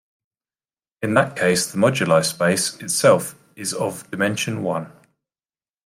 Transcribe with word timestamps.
In 1.03 1.13
that 1.13 1.35
case 1.35 1.71
the 1.71 1.77
moduli 1.77 2.25
space 2.25 2.73
itself 2.81 3.35
is 3.55 3.71
of 3.71 4.09
dimension 4.09 4.63
one. 4.63 4.91